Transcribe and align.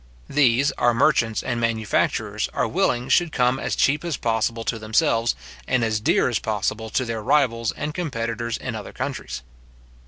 These 0.27 0.71
our 0.79 0.95
merchants 0.95 1.43
and 1.43 1.61
manufacturers 1.61 2.49
are 2.55 2.67
willing 2.67 3.07
should 3.07 3.31
come 3.31 3.59
as 3.59 3.75
cheap 3.75 4.03
as 4.03 4.17
possible 4.17 4.63
to 4.63 4.79
themselves, 4.79 5.35
and 5.67 5.83
as 5.83 5.99
dear 5.99 6.27
as 6.27 6.39
possible 6.39 6.89
to 6.89 7.05
their 7.05 7.21
rivals 7.21 7.71
and 7.73 7.93
competitors 7.93 8.57
in 8.57 8.73
other 8.73 8.93
countries. 8.93 9.43